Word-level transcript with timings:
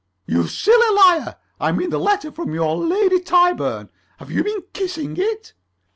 "You 0.25 0.47
silly 0.47 0.95
liar; 0.97 1.35
I 1.59 1.71
mean 1.71 1.91
the 1.91 1.99
letter 1.99 2.31
from 2.31 2.55
your 2.55 2.75
Lady 2.75 3.19
Tyburn. 3.19 3.89
Have 4.17 4.31
you 4.31 4.43
been 4.43 4.63
kissing 4.73 5.15
it?" 5.17 5.53